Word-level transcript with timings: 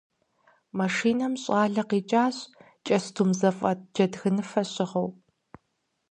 Машинэм 0.77 1.33
щӀалэ 1.41 1.83
къикӀащ 1.89 2.37
кӀэстум 2.85 3.29
зэфӀэт 3.39 3.79
джэдгыныфэ 3.93 4.61
щыгъыу. 4.73 5.09